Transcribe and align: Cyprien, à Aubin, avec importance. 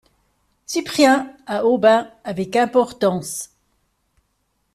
Cyprien, 0.65 1.31
à 1.45 1.63
Aubin, 1.63 2.09
avec 2.23 2.55
importance. 2.55 3.51